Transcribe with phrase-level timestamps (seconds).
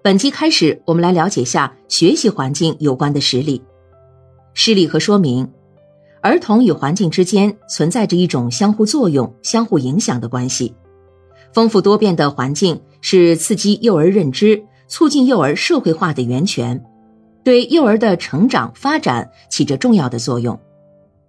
[0.00, 3.60] 本期开始，我们来了解下学习环境有关的实例。
[4.54, 5.50] 示例和说明：
[6.22, 10.72] 儿童与环境之间存在着一种相互作用、相互影响的关系。
[11.52, 16.80] 丰富多变的环境是刺激幼儿认知、促进幼儿社会化的源泉，
[17.42, 20.58] 对幼儿的成长发展起着重要的作用。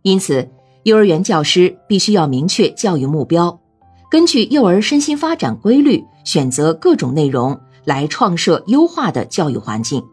[0.00, 0.48] 因此，
[0.84, 3.60] 幼儿园教师必须要明确教育目标，
[4.10, 7.60] 根据幼儿身心发展规律，选择各种内容。
[7.84, 10.04] 来创设优化的教育环境。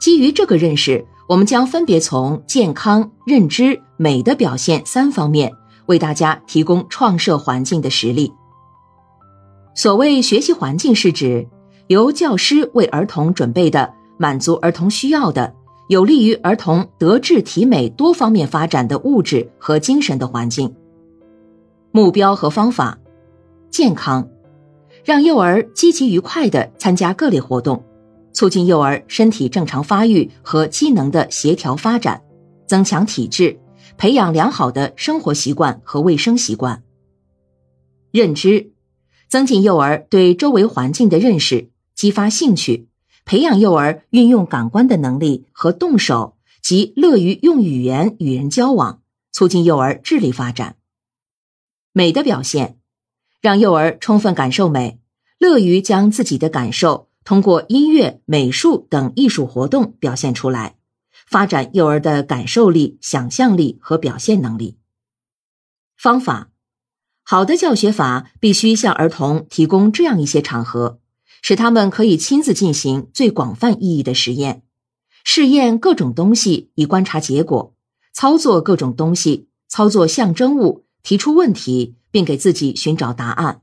[0.00, 5.52] 基于这个认识，我们将分别从健康、认知、美的表现三方面
[5.86, 8.32] 为大家提供创设环境的实例。
[9.74, 11.48] 所谓学习环境，是指
[11.86, 15.54] 由教师为儿童准备的、满足儿童需要的、
[15.88, 20.74] 有利于儿童德智体美多方面发展的物质和精神的环境。
[21.90, 22.98] 目标和方法：
[23.70, 24.28] 健康。
[25.04, 27.84] 让幼儿积极愉快地参加各类活动，
[28.32, 32.22] 促进幼儿身体正常发育和机能的协调发展，
[32.66, 33.58] 增强体质，
[33.98, 36.82] 培养良好的生活习惯和卫生习惯。
[38.12, 38.72] 认知，
[39.28, 42.88] 增进幼儿对周围环境的认识，激发兴趣，
[43.24, 49.00] 培养幼儿运用感官的能力和动手及乐于用语言与人交往，
[49.32, 50.76] 促进幼儿智力发展。
[51.92, 52.78] 美的表现。
[53.42, 55.00] 让幼儿充分感受美，
[55.36, 60.76] 乐于将自己的感受通过音乐、美术等艺术活动表现出来，
[61.26, 64.78] 发展幼儿的感受力、想象力和表现能力。
[65.96, 66.50] 方法：
[67.24, 71.00] 好的教学法必须向儿童提供这样一些场合，
[71.42, 74.62] 使他们可以亲自进行最广泛意义的实验，
[75.24, 77.74] 试验各种东西以观察结果，
[78.12, 81.96] 操作各种东西，操作象征物，提出问题。
[82.12, 83.62] 并给自己寻找答案，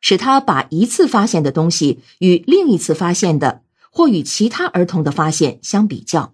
[0.00, 6.32] 使他把一次发现的东西与另一次发现的或与其他儿童的发现相比较。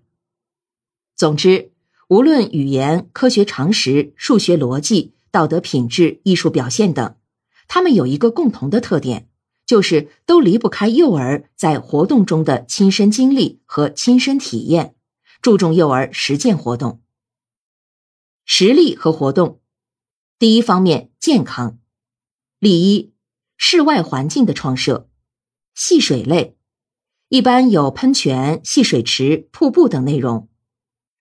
[1.16, 1.72] 总之，
[2.08, 7.16] 无论语言、科学常识、数学逻辑、道德品质、艺术表现等，
[7.66, 9.28] 他们有一个共同的特点，
[9.64, 14.94] 就是都离不开幼儿在活动中的亲身经历和亲身体验，
[15.40, 17.00] 注重幼儿实践活动、
[18.44, 19.60] 实力和活动。
[20.38, 21.78] 第一方面，健康。
[22.58, 23.14] 例一，
[23.56, 25.08] 室外环境的创设，
[25.74, 26.58] 戏水类，
[27.30, 30.50] 一般有喷泉、戏水池、瀑布等内容。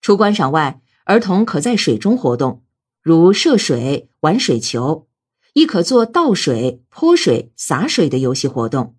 [0.02, 2.66] 除观赏外，儿童可在水中活动，
[3.02, 5.08] 如涉水、玩水球，
[5.54, 8.98] 亦可做倒水、泼水、洒水的游戏活动。